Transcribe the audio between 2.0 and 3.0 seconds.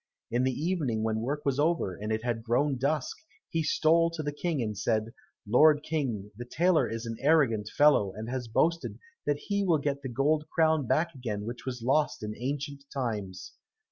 it had grown